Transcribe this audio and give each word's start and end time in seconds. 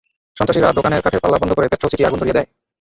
সন্ত্রাসীরা 0.37 0.67
দোকানের 0.79 1.03
কাঠের 1.05 1.21
পাল্লা 1.23 1.39
বন্ধ 1.41 1.51
করে 1.55 1.71
পেট্রল 1.71 1.89
ছিটিয়ে 1.91 2.07
আগুন 2.09 2.19
ধরিয়ে 2.21 2.37
দেয়। 2.37 2.47